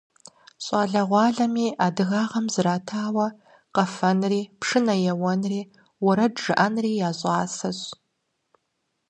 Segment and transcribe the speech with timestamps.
[0.63, 3.27] ЩӀалэгъуалэми адыгагъэм зратауэ
[3.75, 5.61] къэфэнри, пшынэ еуэнри,
[6.03, 7.79] уэрэд жыӀэнри я щӀасэщ.